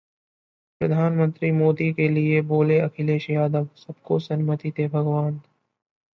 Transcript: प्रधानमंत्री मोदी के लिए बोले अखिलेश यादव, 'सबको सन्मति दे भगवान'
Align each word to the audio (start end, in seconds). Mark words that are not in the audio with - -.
प्रधानमंत्री 0.81 1.51
मोदी 1.51 1.91
के 1.93 2.07
लिए 2.09 2.41
बोले 2.47 2.79
अखिलेश 2.79 3.29
यादव, 3.29 3.67
'सबको 3.77 4.19
सन्मति 4.21 4.71
दे 4.77 4.87
भगवान' 4.89 5.39